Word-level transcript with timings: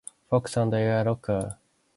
Fox 0.31 0.57
and 0.57 0.73
Al 0.73 1.05
Roker. 1.05 1.59